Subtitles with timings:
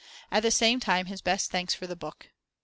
[0.31, 2.29] At the same time his best thanks for the book.